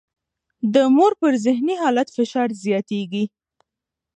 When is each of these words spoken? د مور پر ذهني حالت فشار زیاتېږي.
د 0.73 0.75
مور 0.95 1.11
پر 1.21 1.33
ذهني 1.45 1.75
حالت 1.81 2.07
فشار 2.17 2.49
زیاتېږي. 2.63 3.23